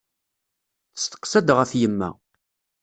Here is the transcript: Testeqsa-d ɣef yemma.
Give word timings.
Testeqsa-d 0.93 1.49
ɣef 1.57 1.71
yemma. 1.79 2.09